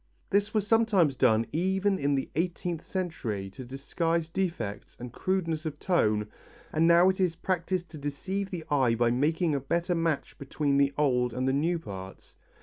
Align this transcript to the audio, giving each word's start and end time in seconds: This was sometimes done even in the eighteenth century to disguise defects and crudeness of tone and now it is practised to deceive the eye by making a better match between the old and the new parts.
This 0.31 0.51
was 0.51 0.65
sometimes 0.65 1.15
done 1.15 1.45
even 1.51 1.99
in 1.99 2.15
the 2.15 2.27
eighteenth 2.33 2.83
century 2.83 3.51
to 3.51 3.63
disguise 3.63 4.29
defects 4.29 4.97
and 4.99 5.13
crudeness 5.13 5.63
of 5.67 5.77
tone 5.77 6.25
and 6.73 6.87
now 6.87 7.09
it 7.09 7.19
is 7.19 7.35
practised 7.35 7.89
to 7.91 7.99
deceive 7.99 8.49
the 8.49 8.65
eye 8.71 8.95
by 8.95 9.11
making 9.11 9.53
a 9.53 9.59
better 9.59 9.93
match 9.93 10.39
between 10.39 10.77
the 10.77 10.91
old 10.97 11.35
and 11.35 11.47
the 11.47 11.53
new 11.53 11.77
parts. 11.77 12.35